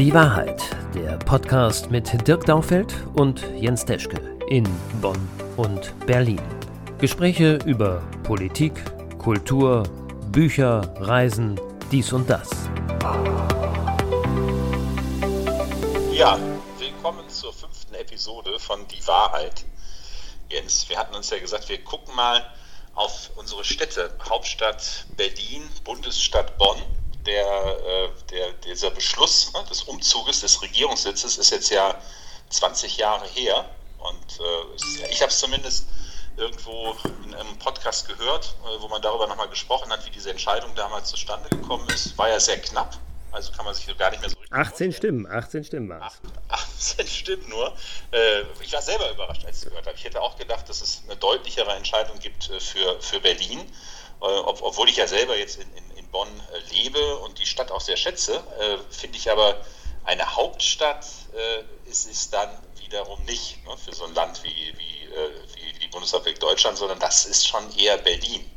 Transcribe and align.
Die 0.00 0.14
Wahrheit, 0.14 0.62
der 0.94 1.18
Podcast 1.18 1.90
mit 1.90 2.26
Dirk 2.26 2.46
Daufeld 2.46 2.94
und 3.16 3.44
Jens 3.54 3.84
Teschke 3.84 4.38
in 4.48 4.64
Bonn 5.02 5.28
und 5.58 5.94
Berlin. 6.06 6.40
Gespräche 6.96 7.58
über 7.66 8.00
Politik, 8.22 8.72
Kultur, 9.18 9.82
Bücher, 10.32 10.94
Reisen, 11.00 11.60
dies 11.92 12.14
und 12.14 12.30
das. 12.30 12.48
Ja, 16.12 16.38
willkommen 16.78 17.28
zur 17.28 17.52
fünften 17.52 17.92
Episode 17.92 18.58
von 18.58 18.88
Die 18.88 19.06
Wahrheit. 19.06 19.66
Jens, 20.48 20.88
wir 20.88 20.98
hatten 20.98 21.14
uns 21.14 21.28
ja 21.28 21.38
gesagt, 21.38 21.68
wir 21.68 21.84
gucken 21.84 22.16
mal 22.16 22.42
auf 22.94 23.32
unsere 23.36 23.64
Städte. 23.64 24.10
Hauptstadt 24.26 25.04
Berlin, 25.18 25.68
Bundesstadt 25.84 26.56
Bonn 26.56 26.78
der, 27.26 27.46
äh, 27.46 28.08
der, 28.30 28.52
dieser 28.64 28.90
Beschluss 28.90 29.52
ne, 29.52 29.64
des 29.68 29.82
Umzuges 29.82 30.40
des 30.40 30.62
Regierungssitzes 30.62 31.38
ist 31.38 31.50
jetzt 31.50 31.70
ja 31.70 31.94
20 32.50 32.96
Jahre 32.96 33.26
her. 33.26 33.64
Und 33.98 34.40
äh, 34.40 35.06
ich 35.10 35.20
habe 35.20 35.30
es 35.30 35.38
zumindest 35.38 35.86
irgendwo 36.36 36.96
in 37.24 37.34
einem 37.34 37.58
Podcast 37.58 38.08
gehört, 38.08 38.56
äh, 38.64 38.80
wo 38.80 38.88
man 38.88 39.02
darüber 39.02 39.26
nochmal 39.26 39.48
gesprochen 39.48 39.90
hat, 39.92 40.04
wie 40.06 40.10
diese 40.10 40.30
Entscheidung 40.30 40.74
damals 40.74 41.10
zustande 41.10 41.48
gekommen 41.50 41.88
ist. 41.90 42.16
War 42.16 42.28
ja 42.28 42.40
sehr 42.40 42.58
knapp. 42.60 42.98
Also 43.32 43.52
kann 43.52 43.64
man 43.64 43.74
sich 43.74 43.86
gar 43.96 44.10
nicht 44.10 44.20
mehr 44.20 44.30
so 44.30 44.36
richtig 44.38 44.52
18 44.52 44.66
vorstellen. 44.66 44.92
Stimmen, 44.92 45.26
18 45.26 45.64
Stimmen 45.64 45.88
waren 45.90 46.02
es. 46.02 46.20
18 46.48 47.06
Stimmen 47.06 47.48
nur. 47.48 47.76
Äh, 48.10 48.42
ich 48.60 48.72
war 48.72 48.82
selber 48.82 49.10
überrascht, 49.10 49.44
als 49.44 49.58
ich 49.58 49.64
es 49.64 49.68
gehört 49.68 49.86
habe. 49.86 49.96
Ich 49.96 50.04
hätte 50.04 50.20
auch 50.20 50.36
gedacht, 50.36 50.68
dass 50.68 50.80
es 50.80 51.02
eine 51.06 51.16
deutlichere 51.16 51.70
Entscheidung 51.72 52.18
gibt 52.18 52.50
äh, 52.50 52.58
für, 52.58 53.00
für 53.00 53.20
Berlin. 53.20 53.60
obwohl 54.20 54.88
ich 54.88 54.96
ja 54.96 55.06
selber 55.06 55.36
jetzt 55.36 55.58
in, 55.60 55.96
in 55.96 55.99
Bonn 56.10 56.28
äh, 56.28 56.74
lebe 56.74 57.16
und 57.18 57.38
die 57.38 57.46
Stadt 57.46 57.70
auch 57.70 57.80
sehr 57.80 57.96
schätze, 57.96 58.42
äh, 58.58 58.78
finde 58.90 59.16
ich 59.16 59.30
aber, 59.30 59.60
eine 60.04 60.34
Hauptstadt 60.34 61.06
äh, 61.34 61.90
ist 61.90 62.10
es 62.10 62.30
dann 62.30 62.48
wiederum 62.80 63.22
nicht 63.24 63.64
ne, 63.66 63.76
für 63.76 63.94
so 63.94 64.04
ein 64.04 64.14
Land 64.14 64.42
wie, 64.42 64.48
wie, 64.48 65.08
wie 65.54 65.78
die 65.78 65.88
Bundesrepublik 65.88 66.40
Deutschland, 66.40 66.78
sondern 66.78 66.98
das 66.98 67.26
ist 67.26 67.46
schon 67.46 67.62
eher 67.76 67.98
Berlin. 67.98 68.50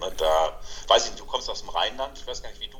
Ne, 0.00 0.12
da 0.16 0.60
weiß 0.88 1.04
ich 1.04 1.10
nicht, 1.12 1.20
du 1.20 1.26
kommst 1.26 1.48
aus 1.48 1.60
dem 1.60 1.68
Rheinland, 1.68 2.18
ich 2.18 2.26
weiß 2.26 2.42
gar 2.42 2.48
nicht, 2.50 2.60
wie 2.60 2.68
du 2.68 2.78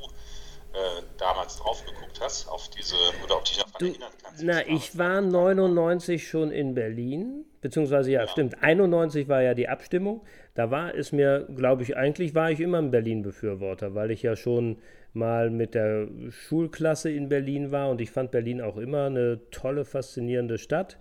damals 1.18 1.56
drauf 1.56 1.84
geguckt 1.84 2.20
hast, 2.20 2.46
auf 2.46 2.68
diese, 2.70 2.94
oder 3.24 3.38
ob 3.38 3.44
dich 3.44 3.58
noch 3.58 3.70
daran 3.70 3.88
erinnern 3.88 4.12
kannst. 4.22 4.42
Na, 4.42 4.66
ich 4.66 4.96
war 4.96 5.20
99 5.20 6.28
schon 6.28 6.52
in 6.52 6.74
Berlin, 6.74 7.44
beziehungsweise 7.60 8.12
ja, 8.12 8.20
ja, 8.20 8.28
stimmt, 8.28 8.62
91 8.62 9.28
war 9.28 9.42
ja 9.42 9.55
die 9.55 9.68
Abstimmung. 9.68 10.24
Da 10.61 10.70
war 10.70 10.94
es 10.94 11.11
mir, 11.11 11.48
glaube 11.56 11.83
ich, 11.84 11.97
eigentlich 11.97 12.34
war 12.34 12.50
ich 12.50 12.61
immer 12.61 12.77
ein 12.77 12.91
Berlin-Befürworter, 12.91 13.94
weil 13.94 14.11
ich 14.11 14.22
ja 14.22 14.36
schon 14.36 14.77
mal 15.14 15.48
mit 15.48 15.75
der 15.75 16.06
Schulklasse 16.28 17.11
in 17.11 17.30
Berlin 17.30 17.70
war 17.70 17.89
und 17.89 18.02
ich 18.02 18.11
fand 18.11 18.30
Berlin 18.30 18.61
auch 18.61 18.77
immer 18.77 19.06
eine 19.06 19.41
tolle, 19.50 19.86
faszinierende 19.86 20.58
Stadt. 20.58 20.98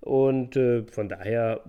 Und 0.00 0.56
äh, 0.56 0.84
von 0.84 1.10
daher 1.10 1.60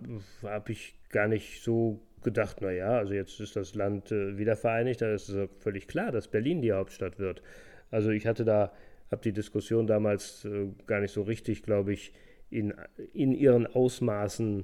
habe 0.42 0.72
ich 0.72 0.96
gar 1.10 1.28
nicht 1.28 1.62
so 1.62 2.00
gedacht, 2.24 2.62
naja, 2.62 2.98
also 2.98 3.14
jetzt 3.14 3.38
ist 3.42 3.58
das 3.58 3.76
Land 3.76 4.14
äh, 4.14 4.38
wieder 4.38 4.56
vereinigt, 4.56 5.02
da 5.02 5.14
ist 5.14 5.28
es 5.28 5.50
völlig 5.60 5.90
klar, 5.90 6.14
dass 6.14 6.30
Berlin 6.30 6.62
die 6.62 6.72
Hauptstadt 6.72 7.20
wird. 7.20 7.42
Also 7.92 8.12
ich 8.12 8.26
hatte 8.26 8.46
da, 8.46 8.72
habe 9.12 9.22
die 9.22 9.34
Diskussion 9.34 9.86
damals 9.86 10.46
äh, 10.46 10.68
gar 10.88 11.02
nicht 11.02 11.12
so 11.12 11.24
richtig, 11.24 11.64
glaube 11.64 11.92
ich, 11.92 12.14
in, 12.50 12.74
in 13.12 13.34
ihren 13.34 13.68
Ausmaßen 13.68 14.64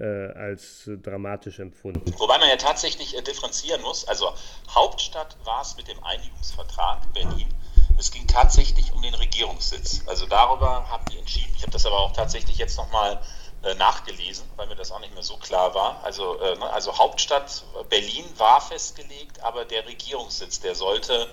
als 0.00 0.86
äh, 0.86 0.96
dramatisch 0.96 1.58
empfunden. 1.58 2.14
Wobei 2.18 2.38
man 2.38 2.48
ja 2.48 2.56
tatsächlich 2.56 3.16
äh, 3.16 3.22
differenzieren 3.22 3.82
muss. 3.82 4.06
Also 4.06 4.32
Hauptstadt 4.68 5.36
war 5.44 5.62
es 5.62 5.76
mit 5.76 5.88
dem 5.88 6.02
Einigungsvertrag 6.04 7.12
Berlin. 7.12 7.48
Es 7.98 8.10
ging 8.10 8.26
tatsächlich 8.26 8.92
um 8.92 9.02
den 9.02 9.14
Regierungssitz. 9.14 10.02
Also 10.06 10.26
darüber 10.26 10.88
haben 10.88 11.04
die 11.12 11.18
entschieden. 11.18 11.52
Ich 11.56 11.62
habe 11.62 11.72
das 11.72 11.84
aber 11.84 11.98
auch 11.98 12.12
tatsächlich 12.12 12.56
jetzt 12.56 12.78
nochmal 12.78 13.20
äh, 13.62 13.74
nachgelesen, 13.74 14.48
weil 14.56 14.68
mir 14.68 14.76
das 14.76 14.90
auch 14.90 15.00
nicht 15.00 15.12
mehr 15.12 15.22
so 15.22 15.36
klar 15.36 15.74
war. 15.74 16.02
Also, 16.02 16.38
äh, 16.40 16.56
ne, 16.56 16.70
also 16.72 16.96
Hauptstadt 16.96 17.62
Berlin 17.90 18.24
war 18.38 18.60
festgelegt, 18.60 19.42
aber 19.42 19.66
der 19.66 19.86
Regierungssitz, 19.86 20.60
der 20.60 20.74
sollte 20.74 21.28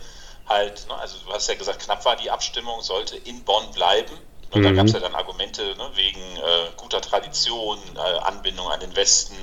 halt, 0.45 0.87
ne, 0.89 0.95
also 0.95 1.17
du 1.25 1.31
hast 1.31 1.47
ja 1.47 1.55
gesagt, 1.55 1.79
knapp 1.79 2.03
war 2.03 2.17
die 2.17 2.29
Abstimmung, 2.29 2.81
sollte 2.81 3.15
in 3.15 3.45
Bonn 3.45 3.71
bleiben. 3.71 4.17
Und 4.51 4.61
mhm. 4.61 4.65
da 4.65 4.71
gab 4.71 4.85
es 4.85 4.93
ja 4.93 4.99
dann 4.99 5.15
Argumente 5.15 5.75
ne, 5.75 5.89
wegen 5.95 6.21
äh, 6.21 6.71
guter 6.77 7.01
Tradition, 7.01 7.79
äh, 7.95 7.99
Anbindung 7.99 8.69
an 8.69 8.79
den 8.79 8.95
Westen, 8.95 9.35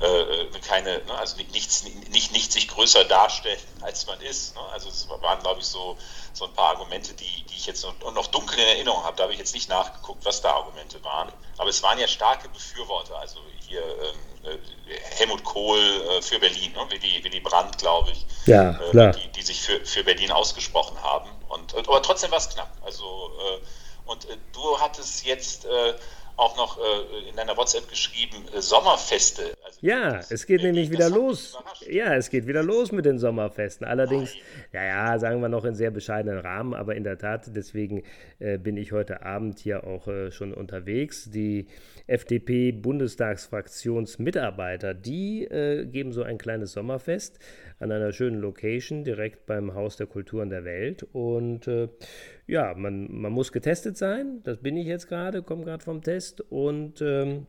äh, 0.00 0.06
äh 0.06 0.48
keine, 0.66 0.98
ne, 1.04 1.14
also 1.18 1.36
nichts, 1.52 1.84
nicht, 2.10 2.32
nicht 2.32 2.52
sich 2.52 2.68
größer 2.68 3.04
darstellen, 3.04 3.60
als 3.82 4.06
man 4.06 4.20
ist. 4.20 4.56
Ne? 4.56 4.62
Also 4.72 4.88
es 4.88 5.08
waren, 5.08 5.40
glaube 5.40 5.60
ich, 5.60 5.66
so, 5.66 5.96
so 6.32 6.46
ein 6.46 6.52
paar 6.52 6.70
Argumente, 6.70 7.14
die, 7.14 7.44
die 7.48 7.54
ich 7.54 7.66
jetzt 7.66 7.84
noch, 7.84 8.12
noch 8.12 8.26
dunkel 8.26 8.58
in 8.58 8.66
Erinnerung 8.66 9.04
habe. 9.04 9.16
Da 9.16 9.24
habe 9.24 9.32
ich 9.32 9.38
jetzt 9.38 9.54
nicht 9.54 9.68
nachgeguckt, 9.68 10.24
was 10.24 10.40
da 10.40 10.52
Argumente 10.52 11.02
waren. 11.04 11.32
Aber 11.58 11.70
es 11.70 11.82
waren 11.84 11.98
ja 11.98 12.08
starke 12.08 12.48
Befürworter. 12.48 13.16
Also 13.16 13.38
hier 13.68 13.82
ähm, 13.82 14.50
äh, 14.50 14.98
Helmut 15.16 15.44
Kohl 15.44 15.78
äh, 15.78 16.22
für 16.22 16.40
Berlin, 16.40 16.72
ne? 16.72 16.86
Willy, 16.90 17.22
Willy 17.22 17.40
Brandt, 17.40 17.78
glaube 17.78 18.10
ich, 18.10 18.26
ja, 18.46 18.70
äh, 18.92 19.12
die, 19.12 19.28
die 19.28 19.42
sich 19.42 19.62
für, 19.62 19.84
für 19.86 20.02
Berlin 20.02 20.32
ausgesprochen 20.32 21.00
haben. 21.02 21.30
Und, 21.48 21.76
aber 21.76 22.02
trotzdem 22.02 22.32
war 22.32 22.38
es 22.38 22.48
knapp. 22.48 22.70
Also 22.84 23.30
und 24.04 24.28
äh, 24.28 24.36
du 24.52 24.80
hattest 24.80 25.24
jetzt 25.24 25.64
äh, 25.64 25.94
auch 26.36 26.56
noch 26.56 26.78
äh, 26.78 27.28
in 27.28 27.36
deiner 27.36 27.56
WhatsApp 27.56 27.88
geschrieben, 27.88 28.44
äh, 28.54 28.60
Sommerfeste. 28.60 29.54
Also 29.64 29.78
ja, 29.80 30.20
es 30.30 30.46
geht 30.46 30.62
nämlich 30.62 30.90
wieder 30.90 31.10
los. 31.10 31.58
Ja, 31.88 32.14
es 32.14 32.30
geht 32.30 32.46
wieder 32.46 32.62
los 32.62 32.92
mit 32.92 33.04
den 33.04 33.18
Sommerfesten. 33.18 33.84
Allerdings, 33.86 34.32
Nein. 34.72 34.82
ja, 34.84 34.84
ja, 34.84 35.18
sagen 35.18 35.40
wir 35.40 35.48
noch 35.48 35.64
in 35.64 35.74
sehr 35.74 35.90
bescheidenen 35.90 36.38
Rahmen, 36.38 36.74
aber 36.74 36.94
in 36.94 37.02
der 37.04 37.18
Tat, 37.18 37.50
deswegen 37.54 38.04
äh, 38.38 38.58
bin 38.58 38.76
ich 38.76 38.92
heute 38.92 39.22
Abend 39.22 39.58
hier 39.58 39.84
auch 39.84 40.06
äh, 40.08 40.30
schon 40.30 40.54
unterwegs. 40.54 41.30
Die 41.30 41.66
FDP-Bundestagsfraktionsmitarbeiter, 42.06 44.92
die 44.92 45.48
geben 45.90 46.12
so 46.12 46.22
ein 46.22 46.36
kleines 46.36 46.72
Sommerfest 46.72 47.38
an 47.78 47.92
einer 47.92 48.12
schönen 48.12 48.40
Location 48.40 49.04
direkt 49.04 49.46
beim 49.46 49.74
Haus 49.74 49.96
der 49.96 50.06
Kulturen 50.06 50.50
der 50.50 50.64
Welt. 50.64 51.06
Und 51.12 51.66
äh, 51.66 51.88
ja, 52.46 52.74
man, 52.74 53.08
man 53.10 53.32
muss 53.32 53.52
getestet 53.52 53.96
sein. 53.96 54.40
Das 54.44 54.58
bin 54.58 54.76
ich 54.76 54.86
jetzt 54.86 55.08
gerade, 55.08 55.42
komme 55.42 55.64
gerade 55.64 55.84
vom 55.84 56.02
Test. 56.02 56.23
Und 56.32 57.00
ähm, 57.02 57.46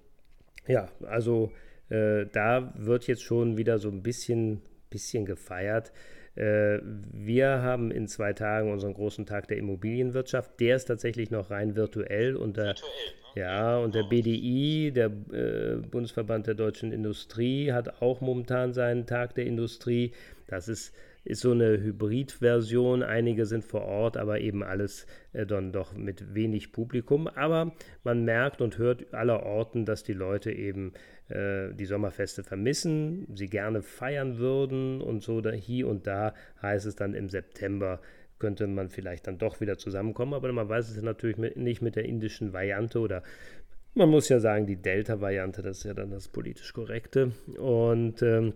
ja, 0.67 0.89
also 1.05 1.51
äh, 1.89 2.25
da 2.31 2.73
wird 2.75 3.07
jetzt 3.07 3.23
schon 3.23 3.57
wieder 3.57 3.79
so 3.79 3.89
ein 3.89 4.01
bisschen, 4.01 4.61
bisschen 4.89 5.25
gefeiert. 5.25 5.91
Äh, 6.35 6.79
wir 6.83 7.61
haben 7.61 7.91
in 7.91 8.07
zwei 8.07 8.33
Tagen 8.33 8.71
unseren 8.71 8.93
großen 8.93 9.25
Tag 9.25 9.47
der 9.47 9.57
Immobilienwirtschaft. 9.57 10.59
Der 10.59 10.75
ist 10.75 10.85
tatsächlich 10.85 11.31
noch 11.31 11.49
rein 11.49 11.75
virtuell. 11.75 12.35
Und 12.35 12.57
der, 12.57 12.65
virtuell, 12.65 12.91
ne? 13.35 13.41
Ja, 13.41 13.79
und 13.79 13.95
der 13.95 14.03
BDI, 14.03 14.91
der 14.93 15.07
äh, 15.07 15.75
Bundesverband 15.89 16.47
der 16.47 16.55
deutschen 16.55 16.91
Industrie, 16.91 17.71
hat 17.71 18.01
auch 18.01 18.21
momentan 18.21 18.73
seinen 18.73 19.05
Tag 19.05 19.35
der 19.35 19.45
Industrie. 19.45 20.11
Das 20.47 20.67
ist, 20.67 20.93
ist 21.25 21.41
so 21.41 21.51
eine 21.51 21.81
Hybridversion. 21.81 23.03
Einige 23.03 23.45
sind 23.45 23.65
vor 23.65 23.81
Ort, 23.81 24.15
aber 24.15 24.39
eben 24.39 24.63
alles 24.63 25.05
äh, 25.33 25.45
dann 25.45 25.73
doch 25.73 25.93
mit 25.93 26.33
wenig 26.33 26.71
Publikum. 26.71 27.27
Aber 27.27 27.73
man 28.03 28.23
merkt 28.23 28.61
und 28.61 28.77
hört 28.77 29.13
aller 29.13 29.43
Orten, 29.43 29.85
dass 29.85 30.03
die 30.03 30.13
Leute 30.13 30.51
eben 30.51 30.93
äh, 31.29 31.73
die 31.73 31.85
Sommerfeste 31.85 32.43
vermissen, 32.43 33.27
sie 33.35 33.47
gerne 33.47 33.81
feiern 33.81 34.37
würden 34.37 35.01
und 35.01 35.23
so 35.23 35.41
da, 35.41 35.51
hier 35.51 35.87
und 35.87 36.07
da 36.07 36.33
heißt 36.61 36.85
es 36.85 36.95
dann 36.95 37.13
im 37.13 37.29
September 37.29 37.99
könnte 38.37 38.67
man 38.67 38.89
vielleicht 38.89 39.27
dann 39.27 39.37
doch 39.37 39.61
wieder 39.61 39.77
zusammenkommen, 39.77 40.33
aber 40.33 40.51
man 40.51 40.67
weiß 40.67 40.89
es 40.89 41.01
natürlich 41.01 41.37
mit, 41.37 41.55
nicht 41.55 41.81
mit 41.81 41.95
der 41.95 42.03
indischen 42.03 42.51
Variante 42.51 42.99
oder 42.99 43.23
man 43.95 44.09
muss 44.09 44.27
ja 44.27 44.39
sagen, 44.39 44.67
die 44.67 44.75
Delta-Variante, 44.75 45.61
das 45.61 45.77
ist 45.77 45.83
ja 45.85 45.93
dann 45.93 46.11
das 46.11 46.27
politisch 46.27 46.73
Korrekte. 46.73 47.31
Und 47.57 48.21
ähm, 48.21 48.53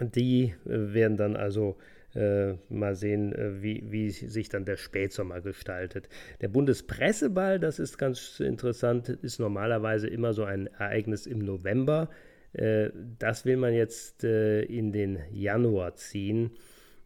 die 0.00 0.54
äh, 0.64 0.94
werden 0.94 1.18
dann 1.18 1.36
also 1.36 1.76
äh, 2.14 2.54
mal 2.68 2.94
sehen, 2.94 3.32
äh, 3.34 3.62
wie, 3.62 3.84
wie 3.90 4.10
sich 4.10 4.48
dann 4.48 4.64
der 4.64 4.76
Spätsommer 4.76 5.40
gestaltet. 5.40 6.08
Der 6.40 6.48
Bundespresseball, 6.48 7.58
das 7.58 7.78
ist 7.78 7.98
ganz 7.98 8.40
interessant, 8.40 9.08
ist 9.08 9.38
normalerweise 9.38 10.08
immer 10.08 10.32
so 10.32 10.44
ein 10.44 10.66
Ereignis 10.66 11.26
im 11.26 11.38
November. 11.38 12.08
Äh, 12.52 12.90
das 13.18 13.44
will 13.44 13.56
man 13.56 13.74
jetzt 13.74 14.24
äh, 14.24 14.62
in 14.62 14.92
den 14.92 15.18
Januar 15.30 15.94
ziehen. 15.96 16.50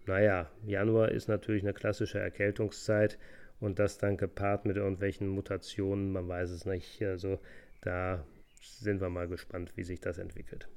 Naja, 0.07 0.51
Januar 0.67 1.11
ist 1.11 1.29
natürlich 1.29 1.63
eine 1.63 1.73
klassische 1.73 2.19
Erkältungszeit 2.19 3.19
und 3.61 3.79
das 3.79 3.99
dann 3.99 4.17
gepaart 4.17 4.67
mit 4.67 4.77
irgendwelchen 4.77 5.29
Mutationen, 5.29 6.13
man 6.13 6.29
weiß 6.29 6.51
es 6.51 6.67
nicht. 6.67 7.03
Also 7.03 7.39
da 7.81 8.25
sind 8.61 9.01
wir 9.01 9.09
mal 9.09 9.29
gespannt, 9.29 9.73
wie 9.77 9.83
sich 9.83 10.01
das 10.01 10.19
entwickelt. 10.19 10.69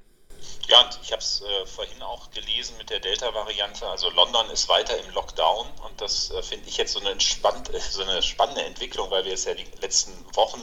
Ja, 0.67 0.81
und 0.81 0.99
ich 1.01 1.13
habe 1.13 1.21
es 1.21 1.41
äh, 1.41 1.65
vorhin 1.65 2.01
auch 2.01 2.29
gelesen 2.31 2.77
mit 2.77 2.89
der 2.89 2.99
Delta-Variante. 2.99 3.87
Also 3.87 4.09
London 4.09 4.49
ist 4.49 4.67
weiter 4.67 4.97
im 4.97 5.09
Lockdown 5.11 5.65
und 5.85 6.01
das 6.01 6.29
äh, 6.31 6.43
finde 6.43 6.67
ich 6.67 6.75
jetzt 6.75 6.91
so 6.91 6.99
eine, 6.99 7.11
entspannt, 7.11 7.73
äh, 7.73 7.79
so 7.91 8.01
eine 8.03 8.21
spannende 8.21 8.63
Entwicklung, 8.63 9.09
weil 9.09 9.23
wir 9.23 9.33
es 9.33 9.45
ja 9.45 9.53
die 9.53 9.67
letzten 9.81 10.11
Wochen, 10.35 10.61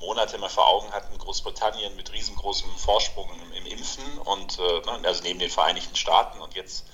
Monate 0.00 0.36
mal 0.38 0.50
vor 0.50 0.66
Augen 0.66 0.92
hatten. 0.92 1.16
Großbritannien 1.16 1.96
mit 1.96 2.12
riesengroßem 2.12 2.76
Vorsprung 2.76 3.30
im, 3.30 3.52
im 3.52 3.66
Impfen 3.66 4.18
und 4.18 4.58
äh, 4.58 4.80
ne, 4.80 5.00
also 5.04 5.22
neben 5.22 5.38
den 5.38 5.50
Vereinigten 5.50 5.96
Staaten 5.96 6.40
und 6.40 6.54
jetzt 6.54 6.84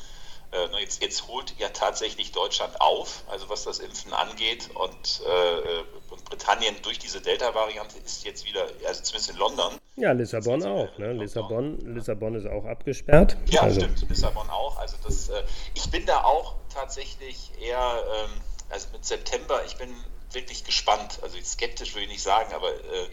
äh, 0.53 0.81
jetzt, 0.81 1.03
jetzt, 1.03 1.27
holt 1.29 1.55
ja 1.59 1.69
tatsächlich 1.71 2.33
Deutschland 2.33 2.81
auf, 2.81 3.25
also 3.29 3.49
was 3.49 3.65
das 3.65 3.79
Impfen 3.79 4.13
angeht. 4.13 4.69
Und, 4.75 5.23
äh, 5.27 6.13
und 6.13 6.25
Britannien 6.27 6.77
durch 6.83 6.99
diese 6.99 7.21
Delta-Variante 7.21 7.99
ist 7.99 8.25
jetzt 8.25 8.45
wieder, 8.45 8.67
also 8.87 9.03
zumindest 9.03 9.31
in 9.31 9.37
London. 9.37 9.79
Ja, 9.97 10.13
Lissabon 10.13 10.63
auch. 10.65 10.97
Ne? 10.99 11.13
Lissabon, 11.15 11.79
Lissabon 11.95 12.35
ist 12.35 12.47
auch 12.47 12.65
abgesperrt. 12.65 13.37
Ja, 13.47 13.63
also. 13.63 13.81
stimmt. 13.81 14.09
Lissabon 14.09 14.49
auch. 14.51 14.77
Also 14.79 14.97
das, 15.05 15.29
äh, 15.29 15.43
ich 15.75 15.91
bin 15.91 16.07
da 16.07 16.25
auch 16.25 16.57
tatsächlich 16.73 17.51
eher, 17.61 18.05
ähm, 18.15 18.41
also 18.69 18.89
mit 18.93 19.05
September, 19.05 19.65
ich 19.67 19.77
bin 19.77 19.95
wirklich 20.33 20.65
gespannt. 20.65 21.19
Also 21.23 21.39
skeptisch 21.43 21.95
würde 21.95 22.05
ich 22.05 22.13
nicht 22.13 22.23
sagen, 22.23 22.53
aber 22.53 22.73
äh, 22.73 23.09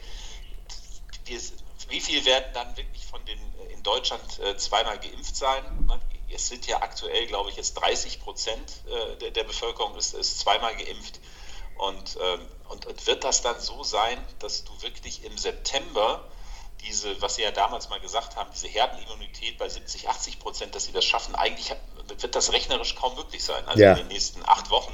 wie 1.89 2.00
viel 2.00 2.25
werden 2.25 2.45
dann 2.53 2.75
wirklich 2.75 3.06
von 3.06 3.24
den 3.25 3.39
in 3.71 3.83
Deutschland 3.83 4.39
äh, 4.39 4.57
zweimal 4.57 5.00
geimpft 5.00 5.36
sein? 5.36 5.63
Ne? 5.88 6.00
Es 6.33 6.47
sind 6.47 6.67
ja 6.67 6.81
aktuell, 6.81 7.27
glaube 7.27 7.49
ich, 7.49 7.55
jetzt 7.55 7.73
30 7.75 8.21
Prozent 8.21 8.71
äh, 8.87 9.17
der, 9.17 9.31
der, 9.31 9.43
Bevölkerung 9.43 9.95
ist, 9.95 10.13
ist, 10.13 10.39
zweimal 10.39 10.75
geimpft. 10.75 11.19
Und, 11.77 12.17
ähm, 12.21 12.47
und, 12.69 12.85
und, 12.85 13.07
wird 13.07 13.23
das 13.23 13.41
dann 13.41 13.59
so 13.59 13.83
sein, 13.83 14.23
dass 14.39 14.63
du 14.65 14.81
wirklich 14.81 15.23
im 15.23 15.37
September 15.37 16.29
diese, 16.81 17.21
was 17.21 17.35
Sie 17.35 17.41
ja 17.41 17.51
damals 17.51 17.89
mal 17.89 17.99
gesagt 17.99 18.35
haben, 18.35 18.49
diese 18.53 18.67
Herdenimmunität 18.67 19.57
bei 19.57 19.67
70, 19.67 20.09
80 20.09 20.39
Prozent, 20.39 20.75
dass 20.75 20.85
sie 20.85 20.91
das 20.91 21.03
schaffen, 21.03 21.35
eigentlich 21.35 21.75
wird 22.17 22.35
das 22.35 22.53
rechnerisch 22.53 22.95
kaum 22.95 23.15
möglich 23.15 23.43
sein. 23.43 23.65
Also 23.67 23.81
ja. 23.81 23.91
in 23.91 23.97
den 23.99 24.07
nächsten 24.07 24.41
acht 24.45 24.69
Wochen, 24.69 24.93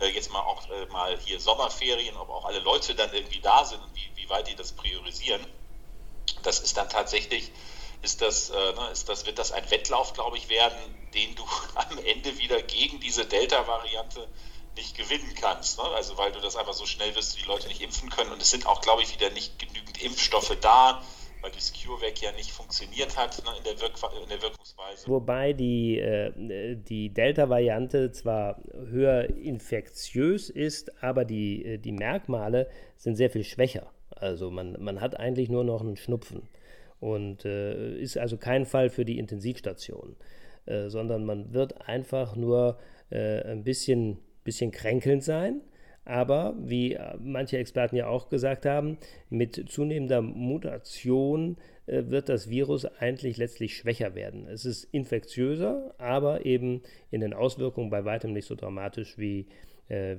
äh, 0.00 0.08
jetzt 0.08 0.30
mal 0.30 0.40
auch 0.40 0.68
äh, 0.70 0.86
mal 0.86 1.18
hier 1.18 1.40
Sommerferien, 1.40 2.16
ob 2.16 2.30
auch 2.30 2.44
alle 2.44 2.60
Leute 2.60 2.94
dann 2.94 3.12
irgendwie 3.12 3.40
da 3.40 3.64
sind 3.64 3.82
und 3.82 3.94
wie, 3.94 4.10
wie 4.14 4.28
weit 4.28 4.48
die 4.48 4.54
das 4.54 4.72
priorisieren. 4.72 5.44
Das 6.42 6.60
ist 6.60 6.76
dann 6.76 6.88
tatsächlich 6.88 7.50
ist 8.02 8.22
das, 8.22 8.50
äh, 8.50 8.54
ne, 8.54 8.88
ist 8.92 9.08
das, 9.08 9.26
wird 9.26 9.38
das 9.38 9.52
ein 9.52 9.70
Wettlauf, 9.70 10.12
glaube 10.12 10.36
ich, 10.36 10.48
werden, 10.48 10.76
den 11.14 11.34
du 11.34 11.44
am 11.74 11.98
Ende 12.04 12.38
wieder 12.38 12.62
gegen 12.62 13.00
diese 13.00 13.24
Delta-Variante 13.24 14.28
nicht 14.76 14.96
gewinnen 14.96 15.34
kannst. 15.40 15.78
Ne? 15.78 15.84
Also 15.94 16.16
weil 16.18 16.32
du 16.32 16.40
das 16.40 16.56
einfach 16.56 16.74
so 16.74 16.86
schnell 16.86 17.14
wirst, 17.14 17.40
die 17.40 17.46
Leute 17.46 17.68
nicht 17.68 17.80
impfen 17.80 18.10
können. 18.10 18.30
Und 18.32 18.40
es 18.40 18.50
sind 18.50 18.66
auch, 18.66 18.80
glaube 18.80 19.02
ich, 19.02 19.14
wieder 19.14 19.30
nicht 19.30 19.58
genügend 19.58 20.02
Impfstoffe 20.02 20.56
da, 20.60 21.02
weil 21.40 21.50
das 21.50 21.72
CureVac 21.72 22.20
ja 22.22 22.32
nicht 22.32 22.50
funktioniert 22.50 23.16
hat 23.16 23.42
ne, 23.44 23.50
in, 23.58 23.64
der 23.64 23.72
in, 23.72 24.28
der 24.28 24.42
Wirkungsweise. 24.42 25.08
Wobei 25.08 25.52
die, 25.52 25.98
äh, 25.98 26.76
die 26.76 27.12
Delta-Variante 27.12 28.12
zwar 28.12 28.60
höher 28.72 29.30
infektiös 29.30 30.50
ist, 30.50 31.02
aber 31.02 31.24
die, 31.24 31.64
äh, 31.64 31.78
die 31.78 31.92
Merkmale 31.92 32.68
sind 32.96 33.16
sehr 33.16 33.30
viel 33.30 33.44
schwächer. 33.44 33.90
Also 34.10 34.50
man, 34.50 34.76
man 34.82 35.00
hat 35.00 35.18
eigentlich 35.18 35.48
nur 35.48 35.64
noch 35.64 35.80
einen 35.80 35.96
Schnupfen 35.96 36.48
und 37.00 37.44
äh, 37.44 37.98
ist 37.98 38.18
also 38.18 38.36
kein 38.36 38.66
Fall 38.66 38.90
für 38.90 39.04
die 39.04 39.18
Intensivstation, 39.18 40.16
äh, 40.66 40.88
sondern 40.88 41.24
man 41.24 41.52
wird 41.52 41.88
einfach 41.88 42.36
nur 42.36 42.78
äh, 43.10 43.42
ein 43.42 43.64
bisschen, 43.64 44.18
bisschen 44.44 44.70
kränkelnd 44.70 45.22
sein. 45.22 45.60
Aber 46.04 46.54
wie 46.58 46.94
äh, 46.94 47.16
manche 47.18 47.58
Experten 47.58 47.96
ja 47.96 48.06
auch 48.06 48.28
gesagt 48.28 48.64
haben, 48.64 48.96
mit 49.28 49.68
zunehmender 49.68 50.22
Mutation 50.22 51.56
äh, 51.86 52.04
wird 52.06 52.28
das 52.28 52.48
Virus 52.48 52.84
eigentlich 52.84 53.36
letztlich 53.38 53.76
schwächer 53.76 54.14
werden. 54.14 54.46
Es 54.46 54.64
ist 54.64 54.84
infektiöser, 54.84 55.94
aber 55.98 56.46
eben 56.46 56.82
in 57.10 57.20
den 57.20 57.34
Auswirkungen 57.34 57.90
bei 57.90 58.04
weitem 58.04 58.32
nicht 58.32 58.46
so 58.46 58.54
dramatisch 58.54 59.18
wie 59.18 59.40
äh, 59.40 59.44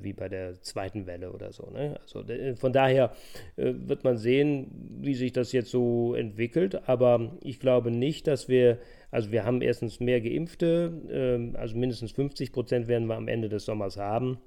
wie 0.01 0.13
bei 0.13 0.29
der 0.29 0.61
zweiten 0.61 1.05
Welle 1.05 1.31
oder 1.31 1.51
so. 1.51 1.69
Ne? 1.69 1.99
Also 2.01 2.23
von 2.55 2.73
daher 2.73 3.11
äh, 3.57 3.73
wird 3.75 4.03
man 4.03 4.17
sehen, 4.17 4.71
wie 5.01 5.13
sich 5.13 5.33
das 5.33 5.51
jetzt 5.51 5.71
so 5.71 6.15
entwickelt. 6.15 6.87
Aber 6.87 7.37
ich 7.41 7.59
glaube 7.59 7.91
nicht, 7.91 8.27
dass 8.27 8.47
wir, 8.47 8.79
also 9.11 9.31
wir 9.31 9.45
haben 9.45 9.61
erstens 9.61 9.99
mehr 9.99 10.21
Geimpfte, 10.21 11.51
äh, 11.53 11.57
also 11.57 11.75
mindestens 11.75 12.11
50 12.13 12.51
Prozent 12.53 12.87
werden 12.87 13.07
wir 13.07 13.15
am 13.15 13.27
Ende 13.27 13.49
des 13.49 13.65
Sommers 13.65 13.97
haben. 13.97 14.39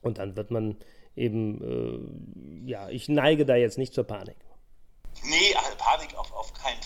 Und 0.00 0.18
dann 0.18 0.36
wird 0.36 0.50
man 0.50 0.76
eben, 1.16 2.64
äh, 2.64 2.70
ja, 2.70 2.88
ich 2.88 3.08
neige 3.08 3.44
da 3.44 3.56
jetzt 3.56 3.78
nicht 3.78 3.94
zur 3.94 4.04
Panik. 4.04 4.36
Nee, 5.24 5.54
also 5.56 5.76
Panik 5.76 6.18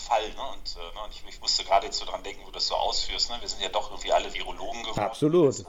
Fall. 0.07 0.29
Ne? 0.29 0.41
Und, 0.53 0.75
äh, 0.75 0.95
ne? 0.95 1.03
und 1.03 1.11
ich, 1.11 1.23
ich, 1.27 1.41
musste 1.41 1.63
gerade 1.63 1.85
jetzt 1.85 1.97
so 1.97 2.05
dran 2.05 2.23
denken, 2.23 2.41
wo 2.43 2.47
du 2.47 2.53
das 2.53 2.67
so 2.67 2.75
ausführst. 2.75 3.29
Ne? 3.29 3.37
Wir 3.41 3.49
sind 3.49 3.61
ja 3.61 3.69
doch 3.69 3.89
irgendwie 3.91 4.11
alle 4.11 4.33
Virologen 4.33 4.83
geworden. 4.83 4.99
Absolut. 4.99 5.65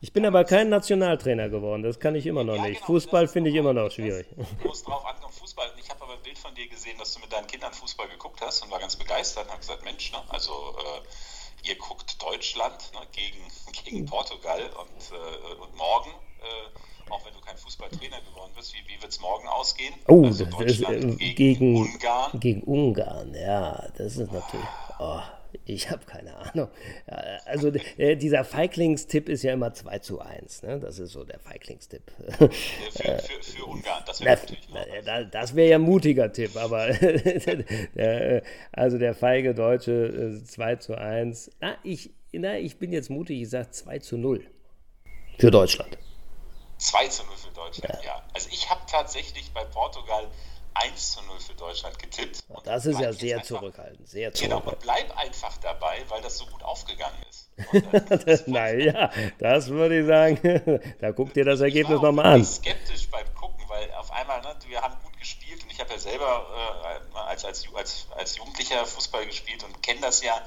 Ich 0.00 0.12
bin 0.12 0.26
aber 0.26 0.44
kein 0.44 0.68
Nationaltrainer 0.68 1.48
geworden. 1.48 1.82
Das 1.82 2.00
kann 2.00 2.14
ich 2.14 2.26
immer 2.26 2.44
noch 2.44 2.56
ja, 2.56 2.62
nicht. 2.62 2.80
Genau, 2.80 2.86
Fußball 2.86 3.28
finde 3.28 3.50
ich 3.50 3.56
immer 3.56 3.72
noch 3.72 3.90
schwierig. 3.90 4.26
Du 4.60 4.68
musst 4.68 4.86
drauf 4.86 5.04
ankommen, 5.06 5.32
Fußball. 5.32 5.72
Ich 5.78 5.88
habe 5.90 6.02
aber 6.02 6.14
ein 6.14 6.22
Bild 6.22 6.38
von 6.38 6.54
dir 6.54 6.68
gesehen, 6.68 6.98
dass 6.98 7.14
du 7.14 7.20
mit 7.20 7.32
deinen 7.32 7.46
Kindern 7.46 7.72
Fußball 7.72 8.08
geguckt 8.08 8.40
hast 8.40 8.62
und 8.62 8.70
war 8.70 8.80
ganz 8.80 8.96
begeistert 8.96 9.44
und 9.44 9.50
habe 9.50 9.60
gesagt, 9.60 9.84
Mensch, 9.84 10.12
ne? 10.12 10.18
also 10.28 10.52
äh, 10.78 11.68
ihr 11.68 11.76
guckt 11.76 12.20
Deutschland 12.20 12.90
ne? 12.94 13.00
gegen, 13.12 13.46
gegen 13.84 13.98
hm. 13.98 14.06
Portugal 14.06 14.62
und, 14.62 15.16
äh, 15.16 15.54
und 15.62 15.76
morgen 15.76 16.10
äh, 16.42 17.10
auch 17.10 17.24
wenn 17.26 17.34
du 17.34 17.40
kein 17.40 17.56
Fußballtrainer 17.56 18.20
geworden 18.20 18.52
bist, 18.56 18.74
wie, 18.74 18.78
wie 18.88 19.00
wird 19.00 19.12
es 19.12 19.20
morgen 19.20 19.46
ausgehen? 19.48 19.94
Oh, 20.08 20.24
also 20.24 20.44
ist, 20.60 20.82
äh, 20.82 21.00
gegen, 21.00 21.34
gegen, 21.34 21.76
Ungarn. 21.76 22.40
Gegen 22.40 22.62
Ungarn, 22.62 23.34
ja, 23.34 23.88
das 23.96 24.16
ist 24.16 24.32
natürlich. 24.32 24.66
Oh, 24.98 25.20
ich 25.64 25.90
habe 25.90 26.04
keine 26.06 26.34
Ahnung. 26.34 26.68
Also 27.44 27.72
äh, 27.98 28.16
dieser 28.16 28.44
Feiglingstipp 28.44 29.28
ist 29.28 29.42
ja 29.42 29.52
immer 29.52 29.72
2 29.74 29.98
zu 29.98 30.20
1. 30.20 30.62
Ne? 30.62 30.80
Das 30.80 30.98
ist 30.98 31.12
so 31.12 31.24
der 31.24 31.38
Feiglingstipp. 31.38 32.10
Für, 32.38 32.48
für, 32.48 33.42
für 33.42 33.64
Ungarn, 33.66 34.02
das 34.06 34.20
wäre 34.20 34.40
natürlich. 34.40 35.30
das 35.30 35.54
wäre 35.54 35.70
ja 35.70 35.76
ein 35.76 35.82
mutiger 35.82 36.32
Tipp, 36.32 36.56
aber 36.56 36.88
der, 37.94 38.42
also 38.72 38.98
der 38.98 39.14
feige 39.14 39.54
Deutsche 39.54 40.40
2 40.44 40.72
äh, 40.72 40.78
zu 40.78 40.96
1. 40.96 41.50
Na, 41.60 41.76
ich, 41.82 42.10
na, 42.32 42.58
ich 42.58 42.78
bin 42.78 42.92
jetzt 42.92 43.10
mutig, 43.10 43.42
ich 43.42 43.50
sage 43.50 43.70
2 43.70 43.98
zu 43.98 44.16
0 44.16 44.46
für 45.38 45.50
Deutschland. 45.50 45.98
2 46.82 47.08
zu 47.08 47.24
0 47.24 47.36
für 47.36 47.50
Deutschland, 47.50 47.94
ja. 48.02 48.16
ja. 48.16 48.22
Also 48.34 48.48
ich 48.50 48.68
habe 48.68 48.80
tatsächlich 48.86 49.52
bei 49.52 49.64
Portugal 49.64 50.28
1 50.74 51.12
zu 51.12 51.22
0 51.22 51.38
für 51.38 51.54
Deutschland 51.54 51.98
getippt. 51.98 52.44
das 52.64 52.86
ist 52.86 52.98
ja 52.98 53.12
sehr 53.12 53.42
zurückhaltend, 53.42 54.08
sehr 54.08 54.32
zurückhaltend. 54.32 54.64
Genau, 54.64 54.72
und 54.72 54.80
bleib 54.80 55.16
einfach 55.18 55.56
dabei, 55.58 56.02
weil 56.08 56.22
das 56.22 56.38
so 56.38 56.46
gut 56.46 56.62
aufgegangen 56.62 57.18
ist. 57.28 57.50
naja, 58.48 59.10
das 59.38 59.68
würde 59.68 60.00
ich 60.00 60.06
sagen, 60.06 60.94
da 61.00 61.12
guck 61.12 61.34
dir 61.34 61.44
das 61.44 61.60
Ergebnis 61.60 62.00
nochmal 62.00 62.26
an. 62.26 62.40
Ich 62.40 62.60
bin 62.60 62.72
skeptisch 62.72 63.10
beim 63.10 63.34
Gucken, 63.34 63.64
weil 63.68 63.92
auf 63.94 64.10
einmal, 64.12 64.40
ne, 64.40 64.56
wir 64.66 64.80
haben 64.80 64.96
gut 65.02 65.16
gespielt 65.18 65.62
und 65.62 65.70
ich 65.70 65.78
habe 65.78 65.92
ja 65.92 65.98
selber 65.98 66.46
äh, 67.14 67.18
als, 67.18 67.44
als, 67.44 67.66
als, 67.74 68.06
als 68.16 68.36
Jugendlicher 68.36 68.84
Fußball 68.86 69.26
gespielt 69.26 69.62
und 69.64 69.82
kenne 69.82 70.00
das 70.00 70.22
ja, 70.22 70.40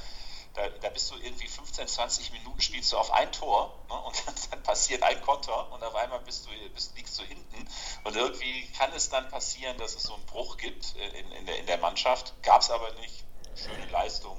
da, 0.55 0.69
da, 0.81 0.89
bist 0.89 1.11
du 1.11 1.15
irgendwie 1.23 1.47
15, 1.47 1.87
20 1.87 2.31
Minuten 2.31 2.61
spielst 2.61 2.91
du 2.93 2.97
auf 2.97 3.11
ein 3.11 3.31
Tor 3.31 3.77
ne, 3.89 3.95
und 3.95 4.23
dann 4.51 4.63
passiert 4.63 5.03
ein 5.03 5.21
Konter 5.21 5.71
und 5.71 5.83
auf 5.83 5.95
einmal 5.95 6.19
bist 6.25 6.45
du, 6.45 6.49
bist, 6.73 6.95
liegst 6.97 7.19
du 7.19 7.23
hinten. 7.23 7.67
Und 8.03 8.15
irgendwie 8.15 8.67
kann 8.77 8.89
es 8.95 9.09
dann 9.09 9.27
passieren, 9.29 9.77
dass 9.77 9.95
es 9.95 10.03
so 10.03 10.13
einen 10.13 10.25
Bruch 10.25 10.57
gibt 10.57 10.95
in, 10.95 11.31
in, 11.39 11.45
der, 11.45 11.59
in 11.59 11.65
der 11.65 11.77
Mannschaft. 11.77 12.33
Gab 12.41 12.61
es 12.61 12.71
aber 12.71 12.91
nicht. 13.01 13.23
Schöne 13.55 13.91
Leistung. 13.91 14.37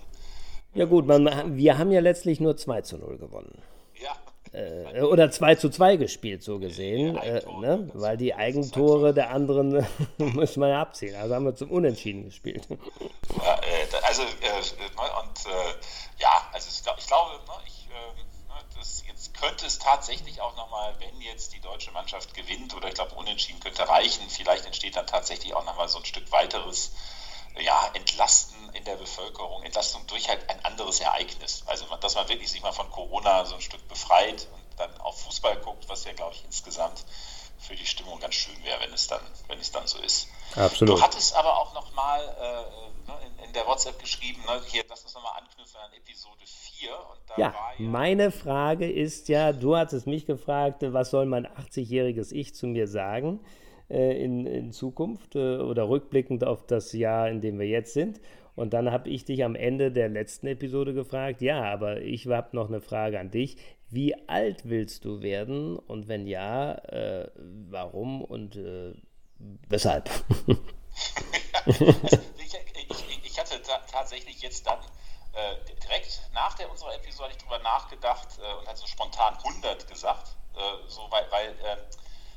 Ja 0.75 0.85
gut, 0.85 1.07
man, 1.07 1.57
wir 1.57 1.79
haben 1.79 1.91
ja 1.91 2.01
letztlich 2.01 2.41
nur 2.41 2.57
2 2.57 2.83
zu 2.83 2.99
0 2.99 3.17
gewonnen. 3.19 3.63
Ja. 3.95 4.15
Äh, 4.53 5.03
oder 5.03 5.31
2 5.31 5.57
zu 5.57 5.71
2 5.71 5.97
gespielt, 5.97 6.43
so 6.43 6.59
gesehen, 6.59 7.17
äh, 7.17 7.43
ne? 7.61 7.91
weil 7.95 8.17
die 8.17 8.35
Eigentore 8.35 9.13
der 9.13 9.31
anderen 9.31 9.87
müssen 10.19 10.61
wir 10.61 10.69
ja 10.69 10.83
abziehen. 10.83 11.15
Also 11.17 11.35
haben 11.35 11.45
wir 11.45 11.55
zum 11.55 11.71
Unentschieden 11.71 12.25
gespielt. 12.25 12.67
Ja, 12.71 13.56
also, 14.19 14.77
äh, 14.77 14.89
ne, 14.89 15.17
und 15.21 15.47
äh, 15.47 15.75
ja, 16.19 16.49
also 16.53 16.69
ich 16.69 17.07
glaube, 17.07 17.33
ne, 17.33 17.63
ich, 17.67 17.89
ne, 17.89 18.65
das, 18.77 19.03
jetzt 19.07 19.35
könnte 19.35 19.67
es 19.67 19.79
tatsächlich 19.79 20.41
auch 20.41 20.57
nochmal, 20.57 20.95
wenn 20.99 21.21
jetzt 21.21 21.53
die 21.53 21.61
deutsche 21.61 21.91
Mannschaft 21.93 22.35
gewinnt, 22.35 22.75
oder 22.75 22.89
ich 22.89 22.95
glaube, 22.95 23.15
Unentschieden 23.15 23.61
könnte 23.61 23.89
reichen, 23.89 24.29
vielleicht 24.29 24.67
entsteht 24.67 24.97
dann 24.97 25.07
tatsächlich 25.07 25.55
auch 25.55 25.65
nochmal 25.65 25.89
so 25.89 25.99
ein 25.99 26.05
Stück 26.05 26.31
weiteres 26.33 26.93
ja, 27.59 27.91
Entlasten 27.95 28.57
in 28.75 28.85
der 28.85 28.97
Bevölkerung, 28.97 29.63
Entlastung 29.63 30.07
durch 30.07 30.29
halt 30.29 30.49
ein 30.51 30.63
anderes 30.65 31.01
Ereignis. 31.01 31.63
Also, 31.67 31.87
dass 31.97 32.15
man 32.15 32.29
wirklich 32.29 32.51
sich 32.51 32.63
mal 32.63 32.73
von 32.73 32.91
Corona 32.91 33.45
so 33.47 33.55
ein 33.55 33.61
Stück 33.61 33.87
befreit 33.89 34.47
und 34.53 34.63
dann 34.79 35.01
auf 35.01 35.23
Fußball 35.23 35.57
guckt, 35.59 35.89
was 35.89 36.05
ja, 36.05 36.13
glaube 36.13 36.35
ich, 36.35 36.45
insgesamt 36.45 37.05
für 37.59 37.75
die 37.75 37.87
Stimmung 37.87 38.21
ganz 38.21 38.35
schön 38.35 38.63
wäre, 38.65 38.81
wenn 38.81 38.93
es 38.93 39.07
dann, 39.07 39.23
wenn 39.49 39.59
es 39.59 39.73
dann 39.73 39.87
so 39.87 39.99
ist. 39.99 40.29
Absolut. 40.55 40.99
Du 40.99 41.03
hattest 41.03 41.35
aber 41.35 41.59
auch 41.59 41.73
nochmal 41.73 42.23
äh, 42.23 42.86
der 43.57 43.67
WhatsApp 43.67 43.99
geschrieben, 43.99 44.41
ne, 44.47 44.61
hier, 44.67 44.85
lass 44.89 45.03
uns 45.03 45.15
nochmal 45.15 45.33
anknüpfen 45.41 45.81
an 45.81 45.93
Episode 45.95 46.45
4. 46.45 46.89
ja, 47.39 47.55
ja, 47.55 47.55
meine 47.79 48.31
Frage 48.31 48.91
ist 48.91 49.29
ja, 49.29 49.53
du 49.53 49.77
hattest 49.77 50.07
mich 50.07 50.27
gefragt, 50.27 50.83
was 50.83 51.11
soll 51.11 51.27
mein 51.27 51.47
80-jähriges 51.47 52.33
Ich 52.33 52.55
zu 52.55 52.67
mir 52.67 52.87
sagen? 52.87 53.41
Äh, 53.89 54.23
in, 54.23 54.47
in 54.47 54.73
Zukunft 54.73 55.37
äh, 55.37 55.59
oder 55.59 55.89
rückblickend 55.89 56.45
auf 56.45 56.67
das 56.67 56.93
Jahr, 56.93 57.31
in 57.31 57.41
dem 57.41 57.59
wir 57.59 57.67
jetzt 57.67 57.95
sind. 57.95 58.21
Und 58.57 58.73
dann 58.73 58.91
habe 58.91 59.09
ich 59.09 59.25
dich 59.25 59.45
am 59.45 59.55
Ende 59.55 59.93
der 59.93 60.09
letzten 60.09 60.49
Episode 60.49 60.93
gefragt, 60.93 61.41
ja, 61.41 61.63
aber 61.63 62.01
ich 62.01 62.27
habe 62.27 62.57
noch 62.57 62.69
eine 62.69 62.81
Frage 62.81 63.21
an 63.21 63.31
dich. 63.31 63.59
Wie 63.91 64.29
alt 64.29 64.69
willst 64.69 65.05
du 65.05 65.23
werden? 65.23 65.77
Und 65.77 66.09
wenn 66.09 66.27
ja, 66.27 66.73
äh, 66.73 67.31
warum 67.71 68.23
und 68.23 68.57
äh, 68.57 68.95
weshalb? 69.69 70.11
also, 71.65 71.85
ich, 71.85 72.55
ich, 72.89 73.21
ich, 73.25 73.39
hatte 73.39 73.61
tatsächlich 73.91 74.36
jetzt 74.47 74.67
dann 74.67 74.79
äh, 75.33 75.57
direkt 75.83 76.21
nach 76.33 76.55
der 76.55 76.71
unserer 76.71 76.95
Episode 76.95 77.25
habe 77.25 77.33
ich 77.33 77.39
darüber 77.39 77.59
nachgedacht 77.59 78.29
äh, 78.39 78.55
und 78.55 78.69
hat 78.69 78.79
so 78.79 78.87
spontan 78.87 79.37
100 79.37 79.89
gesagt, 79.89 80.29
äh, 80.55 80.89
so 80.89 81.11
weil, 81.11 81.31
weil 81.31 81.49
äh, 81.61 81.77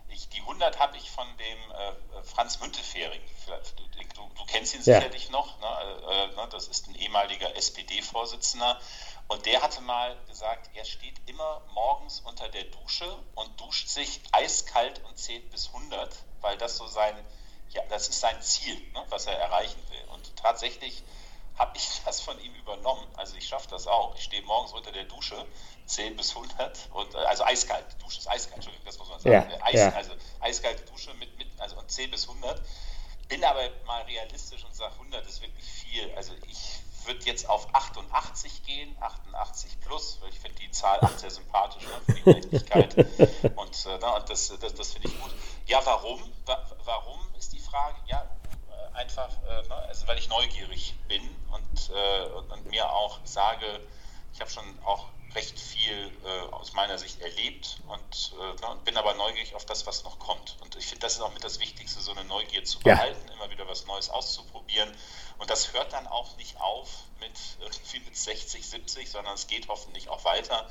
ich, 0.10 0.28
die 0.30 0.40
100 0.40 0.80
habe 0.80 0.98
ich 0.98 1.10
von 1.10 1.28
dem 1.38 1.72
äh, 1.72 2.24
Franz 2.24 2.60
Müntefering. 2.60 3.22
Du, 4.16 4.30
du, 4.36 4.46
kennst 4.46 4.74
ihn 4.74 4.82
sicherlich 4.82 5.26
ja. 5.26 5.32
noch. 5.32 5.60
Ne? 5.60 6.36
ne? 6.36 6.48
Das 6.50 6.68
ist 6.68 6.88
ein 6.88 6.96
ehemaliger 6.96 7.56
SPD-Vorsitzender. 7.56 8.80
Und 9.28 9.46
der 9.46 9.62
hatte 9.62 9.82
mal 9.82 10.18
gesagt, 10.28 10.76
er 10.76 10.84
steht 10.84 11.16
immer 11.28 11.62
morgens 11.74 12.22
unter 12.22 12.50
der 12.50 12.64
Dusche 12.66 13.06
und 13.36 13.62
duscht 13.62 13.88
sich 13.88 14.20
eiskalt 14.32 15.02
und 15.06 15.18
zählt 15.18 15.52
bis 15.52 15.68
100, 15.68 16.16
weil 16.42 16.58
das 16.58 16.78
so 16.78 16.88
sein, 16.88 17.16
ja, 17.70 17.84
das 17.90 18.10
ist 18.10 18.20
sein 18.20 18.42
Ziel, 18.42 18.76
ne? 18.92 19.06
was 19.10 19.28
er 19.28 19.38
erreichen 19.38 19.82
will. 19.90 20.04
Und 20.10 20.36
tatsächlich 20.36 21.04
habe 21.60 21.76
ich 21.76 22.02
das 22.06 22.22
von 22.22 22.40
ihm 22.42 22.56
übernommen. 22.56 23.06
Also 23.18 23.36
ich 23.36 23.46
schaffe 23.46 23.68
das 23.70 23.86
auch. 23.86 24.16
Ich 24.16 24.24
stehe 24.24 24.42
morgens 24.44 24.72
unter 24.72 24.92
der 24.94 25.04
Dusche, 25.04 25.46
10 25.86 26.16
bis 26.16 26.36
100, 26.36 26.90
und, 26.94 27.16
also 27.16 27.44
eiskalt. 27.44 27.86
Die 27.94 28.04
Dusche 28.04 28.20
ist 28.20 28.30
eiskalt, 28.30 28.56
Entschuldigung, 28.56 28.86
das 28.86 28.98
muss 28.98 29.10
man 29.10 29.20
sagen. 29.20 29.52
Ja, 29.52 29.66
Eis, 29.66 29.74
ja. 29.76 29.90
Also 29.90 30.12
eiskalte 30.40 30.84
Dusche 30.86 31.14
mit, 31.16 31.38
mit 31.38 31.48
also 31.60 31.78
und 31.78 31.92
10 31.92 32.12
bis 32.12 32.28
100. 32.30 32.62
Bin 33.28 33.44
aber 33.44 33.70
mal 33.86 34.02
realistisch 34.04 34.64
und 34.64 34.74
sage, 34.74 34.94
100 34.94 35.28
ist 35.28 35.42
wirklich 35.42 35.66
viel. 35.66 36.12
Also 36.16 36.34
ich 36.48 36.80
würde 37.06 37.26
jetzt 37.26 37.48
auf 37.50 37.68
88 37.74 38.64
gehen, 38.64 38.96
88 39.02 39.80
plus, 39.82 40.18
weil 40.22 40.30
ich 40.30 40.40
finde 40.40 40.60
die 40.60 40.72
Zahl 40.72 41.00
auch 41.02 41.18
sehr 41.18 41.30
sympathisch 41.30 41.84
für 42.06 42.14
die 42.14 42.24
Unendlichkeit. 42.24 42.96
Und, 43.56 43.86
äh, 43.86 43.98
na, 44.02 44.16
und 44.18 44.30
das, 44.30 44.52
das, 44.60 44.74
das 44.74 44.94
finde 44.94 45.10
ich 45.10 45.22
gut. 45.22 45.34
Ja, 45.66 45.86
warum? 45.86 46.22
Wa 46.46 46.66
warum 46.86 47.20
ist 47.38 47.54
die 47.54 47.60
Frage? 47.60 47.98
Ja, 48.06 48.26
einfach, 48.94 49.30
äh, 49.48 49.68
ne, 49.68 49.76
also 49.76 50.08
weil 50.08 50.18
ich 50.18 50.30
neugierig 50.30 50.96
bin 51.08 51.24
und, 51.52 51.90
äh, 51.90 52.26
und, 52.34 52.52
und, 52.52 52.66
mir 52.70 52.92
auch 52.92 53.20
sage, 53.24 53.66
ich 54.34 54.42
habe 54.42 54.50
schon 54.50 54.66
auch 54.84 55.08
recht 55.36 55.60
viel 55.60 56.12
äh, 56.26 56.54
aus 56.54 56.74
meiner 56.74 56.98
Sicht 56.98 57.22
erlebt 57.22 57.80
und, 57.88 58.34
äh, 58.40 58.62
ne, 58.62 58.70
und, 58.70 58.84
bin 58.84 58.98
aber 58.98 59.14
neugierig 59.14 59.56
auf 59.56 59.66
das, 59.66 59.86
was 59.86 60.04
noch 60.04 60.18
kommt. 60.20 60.58
Und 60.62 60.76
ich 60.76 60.88
finde, 60.88 61.02
das 61.02 61.14
ist 61.14 61.22
auch 61.22 61.34
mit 61.34 61.44
das 61.44 61.60
Wichtigste, 61.60 62.02
so 62.02 62.12
eine 62.12 62.24
Neugier 62.26 62.64
zu 62.64 62.80
behalten, 62.80 63.28
ja. 63.28 63.34
immer 63.34 63.50
wieder 63.50 63.68
was 63.68 63.86
Neues 63.86 64.10
auszuprobieren. 64.10 64.90
Und 65.38 65.50
das 65.50 65.74
hört 65.74 65.94
dann 65.94 66.08
auch 66.08 66.36
nicht 66.38 66.60
auf 66.60 66.90
mit 67.20 67.32
irgendwie 67.60 68.00
mit 68.00 68.18
60, 68.18 68.68
70, 68.68 69.10
sondern 69.10 69.36
es 69.36 69.48
geht 69.48 69.68
hoffentlich 69.68 70.10
auch 70.10 70.24
weiter. 70.26 70.70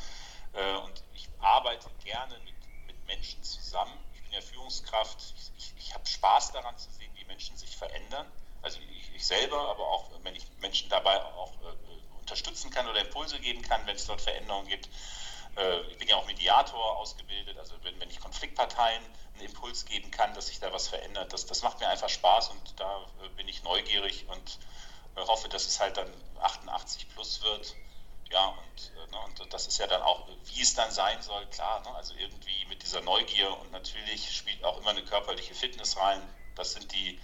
Äh, 0.52 0.76
und 0.78 1.02
ich 1.14 1.28
arbeite 1.40 1.88
gerne 2.04 2.38
mit, 2.40 2.54
mit 2.86 3.06
Menschen 3.06 3.42
zusammen. 3.42 3.92
Bin 4.28 4.34
ja 4.34 4.40
Führungskraft. 4.40 5.34
Ich, 5.36 5.52
ich, 5.56 5.74
ich 5.78 5.94
habe 5.94 6.06
Spaß 6.06 6.52
daran 6.52 6.76
zu 6.76 6.90
sehen, 6.90 7.08
Menschen 7.38 7.56
sich 7.56 7.76
verändern. 7.76 8.26
Also 8.62 8.80
ich, 8.80 9.14
ich 9.14 9.24
selber, 9.24 9.68
aber 9.68 9.86
auch 9.86 10.10
wenn 10.24 10.34
ich 10.34 10.44
Menschen 10.58 10.88
dabei 10.88 11.22
auch 11.22 11.52
äh, 11.62 12.18
unterstützen 12.20 12.70
kann 12.72 12.88
oder 12.88 13.00
Impulse 13.00 13.38
geben 13.38 13.62
kann, 13.62 13.86
wenn 13.86 13.94
es 13.94 14.06
dort 14.06 14.20
Veränderungen 14.20 14.66
gibt. 14.66 14.88
Äh, 15.56 15.82
ich 15.82 15.98
bin 15.98 16.08
ja 16.08 16.16
auch 16.16 16.26
Mediator 16.26 16.96
ausgebildet, 16.96 17.56
also 17.58 17.74
wenn, 17.82 18.00
wenn 18.00 18.10
ich 18.10 18.18
Konfliktparteien 18.18 19.02
einen 19.34 19.46
Impuls 19.46 19.84
geben 19.84 20.10
kann, 20.10 20.34
dass 20.34 20.48
sich 20.48 20.58
da 20.58 20.72
was 20.72 20.88
verändert, 20.88 21.32
das, 21.32 21.46
das 21.46 21.62
macht 21.62 21.78
mir 21.78 21.88
einfach 21.88 22.08
Spaß 22.08 22.48
und 22.48 22.80
da 22.80 23.06
äh, 23.22 23.28
bin 23.36 23.46
ich 23.46 23.62
neugierig 23.62 24.26
und 24.28 24.58
äh, 25.14 25.20
hoffe, 25.20 25.48
dass 25.48 25.66
es 25.66 25.78
halt 25.78 25.96
dann 25.96 26.12
88 26.40 27.08
plus 27.10 27.40
wird. 27.42 27.76
Ja, 28.30 28.48
und, 28.48 28.92
äh, 28.94 29.10
ne, 29.10 29.42
und 29.42 29.54
das 29.54 29.66
ist 29.66 29.78
ja 29.78 29.86
dann 29.86 30.02
auch, 30.02 30.28
wie 30.54 30.60
es 30.60 30.74
dann 30.74 30.90
sein 30.90 31.20
soll, 31.22 31.46
klar, 31.46 31.80
ne, 31.80 31.94
also 31.94 32.14
irgendwie 32.14 32.66
mit 32.68 32.82
dieser 32.82 33.00
Neugier 33.00 33.56
und 33.60 33.72
natürlich 33.72 34.30
spielt 34.36 34.62
auch 34.64 34.80
immer 34.80 34.90
eine 34.90 35.02
körperliche 35.02 35.54
Fitness 35.54 35.96
rein, 35.96 36.20
das 36.54 36.72
sind 36.72 36.92
die, 36.92 37.18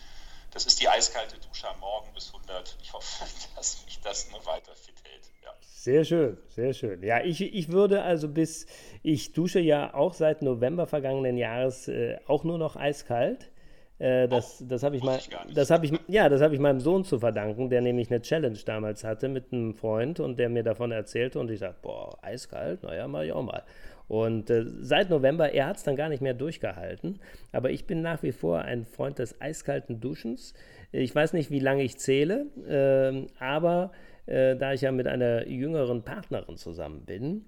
das 0.52 0.64
ist 0.64 0.80
die 0.80 0.88
eiskalte 0.88 1.36
Dusche 1.38 1.68
am 1.68 1.80
Morgen 1.80 2.12
bis 2.14 2.32
100. 2.32 2.78
Ich 2.82 2.92
hoffe, 2.92 3.24
dass 3.56 3.84
mich 3.84 4.00
das 4.00 4.30
nur 4.30 4.44
weiter 4.46 4.74
fit 4.76 4.94
hält. 5.04 5.30
Ja. 5.42 5.50
Sehr 5.60 6.04
schön, 6.04 6.38
sehr 6.48 6.72
schön. 6.72 7.02
Ja, 7.02 7.22
ich, 7.22 7.40
ich 7.42 7.70
würde 7.70 8.02
also 8.02 8.28
bis, 8.28 8.66
ich 9.02 9.32
dusche 9.32 9.60
ja 9.60 9.92
auch 9.92 10.14
seit 10.14 10.40
November 10.40 10.86
vergangenen 10.86 11.36
Jahres 11.36 11.88
äh, 11.88 12.18
auch 12.26 12.44
nur 12.44 12.56
noch 12.56 12.76
eiskalt. 12.76 13.50
Äh, 13.98 14.26
das 14.28 14.64
das 14.66 14.82
habe 14.82 14.96
ich 14.96 15.02
mal, 15.02 15.18
das 15.54 15.70
habe 15.70 15.86
ich, 15.86 15.92
ja, 16.08 16.28
das 16.28 16.40
habe 16.40 16.54
ich 16.54 16.60
meinem 16.60 16.80
Sohn 16.80 17.04
zu 17.04 17.18
verdanken, 17.18 17.70
der 17.70 17.80
nämlich 17.80 18.10
eine 18.10 18.20
Challenge 18.20 18.58
damals 18.64 19.04
hatte 19.04 19.28
mit 19.28 19.52
einem 19.52 19.74
Freund 19.74 20.18
und 20.20 20.38
der 20.38 20.48
mir 20.48 20.64
davon 20.64 20.90
erzählte 20.90 21.38
und 21.38 21.50
ich 21.50 21.60
sagte, 21.60 21.78
boah, 21.82 22.18
eiskalt, 22.22 22.82
naja, 22.82 23.06
mache 23.06 23.26
ich 23.26 23.32
auch 23.32 23.44
mal. 23.44 23.62
Und 24.06 24.50
äh, 24.50 24.64
seit 24.80 25.10
November, 25.10 25.52
er 25.52 25.68
hat 25.68 25.76
es 25.76 25.82
dann 25.84 25.96
gar 25.96 26.08
nicht 26.08 26.20
mehr 26.20 26.34
durchgehalten. 26.34 27.20
Aber 27.52 27.70
ich 27.70 27.86
bin 27.86 28.02
nach 28.02 28.22
wie 28.22 28.32
vor 28.32 28.60
ein 28.60 28.84
Freund 28.84 29.18
des 29.18 29.40
eiskalten 29.40 30.00
Duschens. 30.00 30.54
Ich 30.92 31.14
weiß 31.14 31.32
nicht, 31.32 31.50
wie 31.50 31.60
lange 31.60 31.82
ich 31.84 31.96
zähle, 31.96 32.46
äh, 32.68 33.26
aber 33.42 33.92
äh, 34.26 34.56
da 34.56 34.72
ich 34.72 34.82
ja 34.82 34.92
mit 34.92 35.06
einer 35.06 35.46
jüngeren 35.46 36.02
Partnerin 36.02 36.56
zusammen 36.56 37.04
bin, 37.04 37.44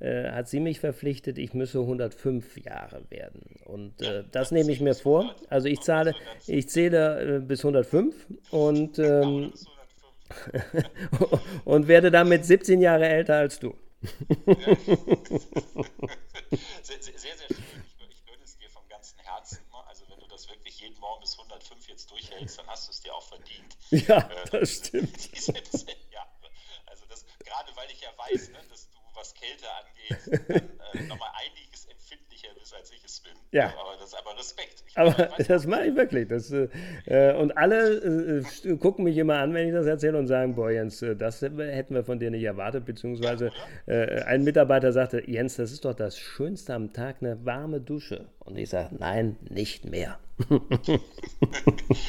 äh, 0.00 0.10
äh, 0.10 0.30
hat 0.32 0.48
sie 0.48 0.60
mich 0.60 0.80
verpflichtet, 0.80 1.38
ich 1.38 1.54
müsse 1.54 1.80
105 1.80 2.58
Jahre 2.58 3.02
werden. 3.10 3.42
Und 3.64 4.00
äh, 4.02 4.24
das 4.32 4.50
nehme 4.50 4.72
ich 4.72 4.80
mir 4.80 4.94
vor. 4.94 5.34
Also 5.48 5.68
ich 5.68 5.80
zahle, 5.80 6.14
ich 6.46 6.68
zähle 6.68 7.40
bis 7.40 7.60
105 7.60 8.14
und, 8.50 8.98
ähm, 8.98 9.52
und 11.64 11.88
werde 11.88 12.10
damit 12.10 12.44
17 12.44 12.80
Jahre 12.80 13.08
älter 13.08 13.36
als 13.36 13.58
du 13.58 13.74
sehr, 16.82 17.02
sehr, 17.02 17.18
sehr, 17.18 17.36
schön. 17.48 18.10
Ich, 18.10 18.24
gönne 18.24 18.42
es 18.42 18.56
dir 18.56 18.70
vom 18.70 18.88
ganzen 18.88 19.18
Herzen. 19.18 19.58
Ne? 19.70 19.78
Also 19.86 20.04
wenn 20.08 20.18
du 20.18 20.26
das 20.28 20.48
wirklich 20.48 20.80
jeden 20.80 20.98
Morgen 21.00 21.20
bis 21.20 21.38
105 21.38 21.88
jetzt 21.88 22.10
durchhältst, 22.10 22.58
dann 22.58 22.66
hast 22.68 22.88
du 22.88 22.92
es 22.92 23.00
dir 23.02 23.14
auch 23.14 23.28
verdient. 23.28 23.76
Ja, 23.90 24.18
äh, 24.18 24.50
das 24.50 24.76
stimmt. 24.76 25.34
Diese, 25.36 25.52
ja, 26.10 26.26
also 26.86 27.04
das, 27.10 27.26
gerade 27.44 27.76
weil 27.76 27.90
ich 27.90 28.00
ja 28.00 28.08
weiß, 28.16 28.48
ne, 28.50 28.58
dass 28.70 28.88
du, 28.88 28.99
was 29.14 29.34
Kälte 29.34 29.66
angeht, 29.78 30.42
dann, 30.48 31.02
äh, 31.02 31.06
nochmal 31.06 31.30
einiges 31.34 31.86
empfindlicher 31.86 32.48
bist, 32.58 32.74
als 32.74 32.90
ich 32.90 33.04
es 33.04 33.20
bin. 33.20 33.32
Ja. 33.52 33.74
Aber 33.78 33.96
das 33.98 34.08
ist 34.08 34.14
aber 34.14 34.38
Respekt. 34.38 34.84
Ich 34.86 34.96
aber 34.96 35.16
weiß, 35.16 35.46
das 35.46 35.66
mache 35.66 35.86
ich 35.86 35.96
wirklich. 35.96 36.28
Das, 36.28 36.50
äh, 36.50 37.34
und 37.34 37.56
alle 37.56 38.42
äh, 38.44 38.76
gucken 38.76 39.04
mich 39.04 39.16
immer 39.16 39.38
an, 39.38 39.54
wenn 39.54 39.68
ich 39.68 39.74
das 39.74 39.86
erzähle 39.86 40.18
und 40.18 40.26
sagen, 40.26 40.54
boah 40.54 40.70
Jens, 40.70 41.02
äh, 41.02 41.16
das 41.16 41.42
hätten 41.42 41.94
wir 41.94 42.04
von 42.04 42.18
dir 42.18 42.30
nicht 42.30 42.44
erwartet, 42.44 42.84
beziehungsweise 42.84 43.50
ja, 43.86 43.94
äh, 43.94 44.22
ein 44.24 44.44
Mitarbeiter 44.44 44.92
sagte, 44.92 45.22
Jens, 45.28 45.56
das 45.56 45.72
ist 45.72 45.84
doch 45.84 45.94
das 45.94 46.18
Schönste 46.18 46.74
am 46.74 46.92
Tag, 46.92 47.16
eine 47.20 47.44
warme 47.44 47.80
Dusche. 47.80 48.26
Und 48.40 48.56
ich 48.58 48.70
sage, 48.70 48.94
nein, 48.98 49.36
nicht 49.48 49.84
mehr. 49.84 50.18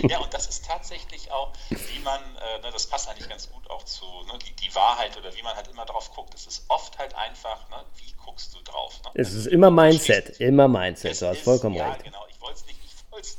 Ja, 0.08 0.20
und 0.20 0.34
das 0.34 0.48
ist 0.48 0.66
tatsächlich 0.66 1.32
auch, 1.32 1.52
wie 1.70 2.00
man, 2.00 2.22
äh, 2.22 2.60
ne, 2.62 2.72
das 2.72 2.88
passt 2.88 3.10
eigentlich 3.10 3.28
ganz 3.30 3.50
gut 3.50 3.70
auch 3.70 3.84
zu, 3.84 4.06
ne, 4.06 4.40
die, 4.46 4.54
die, 4.54 4.74
Wahrheit 4.76 5.18
oder 5.18 5.36
wie 5.36 5.42
man 5.44 5.56
halt 5.56 5.68
immer 5.68 5.86
drauf 5.86 6.14
guckt. 6.14 6.34
Es 6.34 6.48
ist 6.48 6.64
oft 6.70 6.98
halt 6.98 7.14
einfach, 7.16 7.70
ne, 7.70 7.84
wie 7.98 8.14
guckst 8.14 8.54
du 8.56 8.62
drauf. 8.62 9.02
Ne? 9.04 9.12
Es 9.16 9.34
ist 9.34 9.48
immer 9.48 9.70
Mindset, 9.72 10.40
immer 10.40 10.68
Mindset, 10.68 11.22
du 11.22 11.28
hast 11.28 11.42
vollkommen 11.42 11.76
ja, 11.76 11.90
recht. 11.90 12.06
Ja, 12.06 12.12
genau, 12.12 12.26
ich 12.30 12.40
wollte 12.42 12.60
es 12.60 12.66
nicht, 12.66 12.80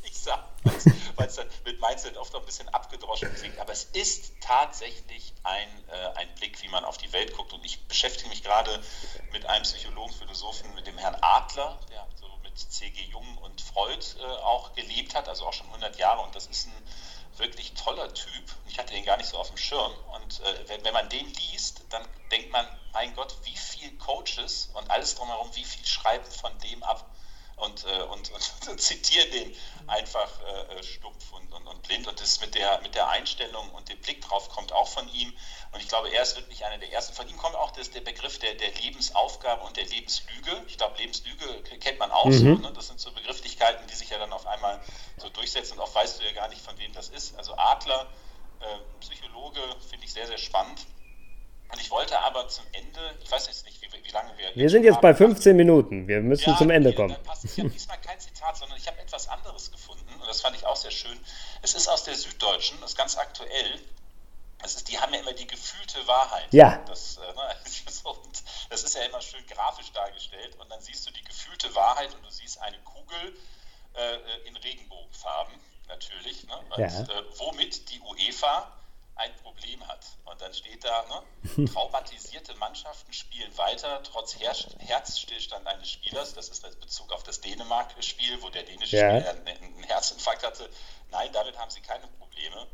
nicht 0.03 0.17
sagen, 0.17 0.43
weil 1.17 1.27
es 1.27 1.35
dann 1.37 1.49
mit 1.65 1.81
Mindset 1.81 2.17
oft 2.17 2.35
auch 2.35 2.41
ein 2.41 2.47
bisschen 2.47 2.69
abgedroschen 2.69 3.35
klingt. 3.35 3.59
Aber 3.59 3.73
es 3.73 3.85
ist 3.85 4.33
tatsächlich 4.41 5.33
ein, 5.43 5.69
äh, 5.89 6.19
ein 6.19 6.29
Blick, 6.37 6.63
wie 6.63 6.69
man 6.69 6.85
auf 6.85 6.99
die 6.99 7.13
Welt 7.13 7.35
guckt. 7.37 7.53
Und 7.53 7.65
ich 7.65 7.87
beschäftige 7.87 8.29
mich 8.29 8.43
gerade 8.43 8.83
mit 9.33 9.47
einem 9.47 9.63
Psychologen, 9.63 10.13
Philosophen, 10.13 10.75
mit 10.75 10.87
dem 10.87 10.99
Herrn 10.99 11.17
Adler, 11.21 11.79
der 11.91 12.07
so 12.21 12.27
mit 12.53 12.73
C.G. 12.73 13.03
Jung 13.05 13.39
und 13.39 13.61
Freud 13.61 14.05
äh, 14.19 14.25
auch 14.43 14.75
gelebt 14.75 15.15
hat, 15.15 15.29
also 15.29 15.47
auch 15.47 15.53
schon 15.53 15.67
100 15.69 15.97
Jahre. 15.97 16.23
Und 16.23 16.35
das 16.35 16.47
ist 16.47 16.67
ein 16.67 16.89
wirklich 17.37 17.73
toller 17.75 18.13
Typ. 18.13 18.45
Ich 18.69 18.79
hatte 18.79 18.93
den 18.93 19.05
gar 19.05 19.17
nicht 19.17 19.29
so 19.29 19.39
auf 19.39 19.49
dem 19.49 19.57
Schirm. 19.57 19.93
Und 20.15 20.41
äh, 20.41 20.69
wenn, 20.69 20.85
wenn, 20.85 20.93
man 20.93 21.09
den 21.09 21.33
liest, 21.33 21.83
dann 21.91 22.07
denkt 22.31 22.53
man, 22.53 22.67
mein 22.93 23.15
Gott, 23.15 23.35
wie 23.45 23.57
viel 23.57 23.97
Coaches 23.99 24.71
und 24.75 24.91
alles 24.91 25.15
drumherum, 25.15 25.49
wie 25.55 25.65
viel 25.65 25.87
schreiben 25.87 26.31
von 26.31 26.57
dem 26.59 26.83
ab 26.83 27.07
und, 27.57 27.85
äh, 27.85 28.03
und, 28.03 28.31
und, 28.33 28.53
und, 28.69 28.81
zitieren 28.81 29.31
den 29.31 29.57
einfach 29.87 30.29
äh, 30.41 30.83
stumpf 30.83 31.33
und, 31.33 31.53
und, 31.53 31.67
und, 31.67 31.83
blind. 31.83 32.07
Und 32.07 32.21
das 32.21 32.41
mit 32.41 32.55
der, 32.55 32.81
mit 32.81 32.95
der 32.95 33.09
Einstellung 33.09 33.71
und 33.71 33.89
dem 33.89 33.99
Blick 34.01 34.21
drauf 34.23 34.49
kommt 34.49 34.73
auch 34.73 34.89
von 34.89 35.09
ihm. 35.13 35.33
Und 35.73 35.81
ich 35.81 35.89
glaube, 35.89 36.11
er 36.11 36.23
ist 36.23 36.37
wirklich 36.37 36.65
einer 36.65 36.79
der 36.79 36.93
ersten. 36.93 37.15
Von 37.15 37.29
ihm 37.29 37.37
kommt 37.37 37.57
auch 37.57 37.71
das, 37.73 37.91
der 37.91 38.01
Begriff 38.01 38.39
der, 38.39 38.55
der 38.55 38.73
Lebensaufgabe 38.75 39.63
und 39.65 39.77
der 39.77 39.87
Lebenslüge. 39.87 40.63
Ich 40.67 40.79
glaube, 40.79 40.97
Lebenslüge 40.99 41.63
kennt 41.79 41.99
man 41.99 42.11
auch 42.11 42.27
mhm. 42.27 42.33
so. 42.33 42.45
Ne? 42.45 42.73
Das 42.75 42.89
sind 42.89 43.01
so 43.01 43.13
Begrifflichkeiten, 43.13 43.87
die 43.87 43.95
sich 43.95 44.11
ja 44.11 44.19
dann 44.19 44.33
auf 44.33 44.47
einmal 44.47 44.81
so 45.19 45.29
durchsetzen. 45.29 45.79
Und 45.79 45.81
auch 45.81 45.95
weißt 45.95 46.21
du 46.21 46.25
ja 46.25 46.33
gar 46.33 46.49
nicht, 46.49 46.63
von 46.63 46.77
wem 46.79 46.93
das 46.93 47.09
ist. 47.09 47.37
Also 47.37 47.55
Adler, 47.57 48.07
äh, 48.61 48.79
Psychologe, 49.01 49.61
finde 49.89 50.07
ich 50.07 50.13
sehr, 50.13 50.27
sehr 50.27 50.39
spannend. 50.39 50.87
Und 51.73 51.81
ich 51.81 51.91
wollte 51.91 52.21
aber 52.21 52.49
zum 52.49 52.65
Ende, 52.73 53.01
ich 53.23 53.31
weiß 53.31 53.47
jetzt 53.47 53.65
nicht, 53.65 53.81
wie, 53.81 54.05
wie 54.05 54.11
lange 54.11 54.37
wir. 54.37 54.55
Wir 54.55 54.69
sind 54.69 54.85
jetzt 54.85 55.01
bei 55.01 55.15
15 55.15 55.57
Minuten. 55.57 56.07
Wir 56.07 56.21
müssen 56.21 56.51
ja, 56.51 56.57
zum 56.57 56.69
Ende 56.69 56.91
okay, 56.91 56.97
kommen. 56.97 57.17
Ich 57.43 57.59
habe 57.59 57.71
diesmal 57.71 57.99
kein 58.03 58.21
Zitat, 58.21 58.59
sondern 58.59 58.77
ich 58.77 58.87
habe 58.87 58.99
etwas 58.99 59.27
anderes 59.29 59.73
gefunden. 59.73 60.13
Und 60.21 60.29
das 60.29 60.43
fand 60.43 60.55
ich 60.55 60.67
auch 60.67 60.77
sehr 60.77 60.91
schön. 60.91 61.19
Es 61.63 61.75
ist 61.75 61.89
aus 61.89 62.05
der 62.05 62.15
Süddeutschen, 62.15 62.79
das 62.83 62.91
ist 62.91 62.97
ganz 62.97 63.17
aktuell. 63.17 63.81
Das 64.59 64.77
ist, 64.77 64.89
die 64.91 64.99
haben 65.01 65.15
ja 65.15 65.21
immer 65.21 65.33
die 65.33 65.47
gefühlte 65.47 66.07
Wahrheit. 66.07 66.47
Ja. 66.53 66.77
Das, 66.87 67.17
äh, 67.17 67.21
ne, 67.21 67.57
das 68.71 68.83
ist 68.85 68.95
ja 68.95 69.03
immer 69.03 69.23
schön 69.23 69.45
grafisch 69.47 69.91
dargestellt. 69.93 70.57
Und 70.61 70.71
dann 70.71 70.81
siehst 70.83 71.07
du 71.07 71.11
die 71.13 71.25
gefühlte 71.25 71.75
Wahrheit 71.75 72.15
und 72.15 72.23
du 72.23 72.31
siehst 72.31 72.61
eine 72.61 72.79
Kugel 72.81 73.35
äh, 73.95 74.47
in 74.47 74.57
Regenbogenfarben 74.57 75.55
natürlich. 75.89 76.45
Ne? 76.45 76.55
Ja. 76.77 76.87
äh, 76.87 77.25
womit 77.39 77.91
die 77.91 78.01
UEFA 78.01 78.71
ein 79.17 79.35
Problem 79.37 79.87
hat. 79.89 80.05
Und 80.25 80.41
dann 80.41 80.53
steht 80.55 80.85
da, 80.85 81.05
ne, 81.57 81.67
traumatisierte 81.67 82.55
Mannschaften 82.55 83.13
spielen 83.13 83.57
weiter, 83.57 84.03
trotz 84.03 84.39
Her 84.39 84.55
Herzstillstand 84.79 85.67
eines 85.67 85.91
Spielers. 85.91 86.35
Das 86.35 86.49
ist 86.49 86.65
das 86.65 86.77
Bezug 86.77 87.13
auf 87.13 87.23
das 87.23 87.41
Dänemark-Spiel, 87.41 88.43
wo 88.43 88.49
der 88.51 88.63
dänische 88.63 88.97
ja. 88.97 89.21
Spieler 89.21 89.37
einen 89.47 89.83
Herzinfarkt 89.85 90.45
hatte. 90.45 90.69
Nein, 91.11 91.31
damit 91.33 91.59
haben 91.59 91.71
sie 91.71 91.81
keine 91.81 92.07
Probleme. 92.19 92.67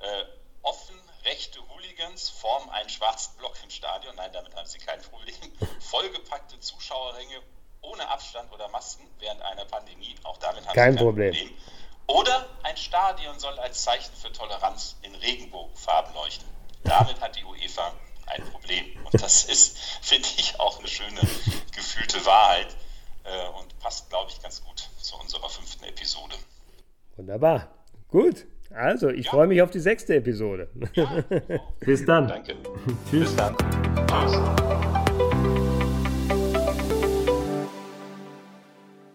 Äh, 0.00 0.24
offen 0.62 1.00
rechte 1.24 1.60
Hooligans 1.68 2.28
formen 2.28 2.70
einen 2.70 2.88
schwarzen 2.88 3.36
Block 3.36 3.54
im 3.62 3.70
Stadion. 3.70 4.14
Nein, 4.16 4.32
damit 4.32 4.54
haben 4.54 4.66
sie 4.66 4.78
kein 4.78 5.00
Problem. 5.02 5.34
Vollgepackte 5.80 6.58
Zuschauerränge 6.60 7.42
ohne 7.82 8.08
Abstand 8.08 8.52
oder 8.52 8.68
Masken 8.68 9.08
während 9.18 9.42
einer 9.42 9.64
Pandemie. 9.64 10.14
Auch 10.24 10.36
damit 10.38 10.66
haben 10.66 10.74
kein 10.74 10.92
sie 10.92 10.98
kein 10.98 11.04
Problem. 11.06 11.34
Problem. 11.34 11.58
Oder 12.06 12.46
ein 12.62 12.76
Stadion 12.76 13.38
soll 13.38 13.58
als 13.58 13.82
Zeichen 13.82 14.14
für 14.14 14.32
Toleranz 14.32 14.96
in 15.02 15.14
Regenbogenfarben 15.14 16.14
leuchten. 16.14 16.48
Damit 16.84 17.20
hat 17.20 17.36
die 17.36 17.44
UEFA 17.44 17.92
ein 18.26 18.42
Problem. 18.50 18.84
Und 19.04 19.22
das 19.22 19.44
ist, 19.44 19.78
finde 20.02 20.28
ich, 20.38 20.58
auch 20.60 20.78
eine 20.78 20.88
schöne 20.88 21.20
gefühlte 21.74 22.24
Wahrheit 22.24 22.76
äh, 23.24 23.48
und 23.58 23.78
passt, 23.80 24.08
glaube 24.08 24.30
ich, 24.30 24.40
ganz 24.42 24.62
gut 24.64 24.88
zu 25.00 25.16
unserer 25.16 25.48
fünften 25.48 25.84
Episode. 25.84 26.36
Wunderbar. 27.16 27.68
Gut. 28.08 28.46
Also, 28.70 29.08
ich 29.10 29.26
ja. 29.26 29.30
freue 29.30 29.46
mich 29.46 29.62
auf 29.62 29.70
die 29.70 29.80
sechste 29.80 30.16
Episode. 30.16 30.68
Ja, 30.94 31.22
Bis 31.80 32.04
dann. 32.04 32.28
Danke. 32.28 32.56
Tschüss. 33.10 33.34
Bis 33.34 33.36
dann. 33.36 33.56
Tschüss. 34.06 34.95